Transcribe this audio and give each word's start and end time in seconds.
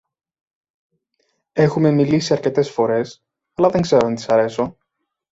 Έχουμε 1.51 1.91
μιλήσει 1.91 2.33
αρκετές 2.33 2.69
φορές, 2.71 3.23
αλλά 3.53 3.69
δεν 3.69 3.81
ξέρω 3.81 4.05
αν 4.07 4.15
της 4.15 4.29
αρέσω. 4.29 4.77